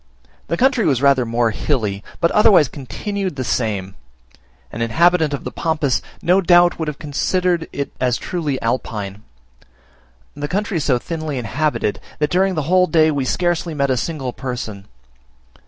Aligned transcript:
The 0.47 0.57
country 0.57 0.83
was 0.87 0.99
rather 0.99 1.27
more 1.27 1.51
hilly, 1.51 2.03
but 2.19 2.31
otherwise 2.31 2.67
continued 2.67 3.35
the 3.35 3.43
same; 3.43 3.93
an 4.71 4.81
inhabitant 4.81 5.31
of 5.31 5.43
the 5.43 5.51
Pampas 5.51 6.01
no 6.23 6.41
doubt 6.41 6.79
would 6.79 6.87
have 6.87 6.97
considered 6.97 7.69
it 7.71 7.91
as 8.01 8.17
truly 8.17 8.59
Alpine. 8.63 9.21
The 10.33 10.47
country 10.47 10.77
is 10.77 10.85
so 10.85 10.97
thinly 10.97 11.37
inhabited, 11.37 11.99
that 12.17 12.31
during 12.31 12.55
the 12.55 12.63
whole 12.63 12.87
day 12.87 13.11
we 13.11 13.25
scarcely 13.25 13.75
met 13.75 13.91
a 13.91 13.95
single 13.95 14.33
person. 14.33 14.87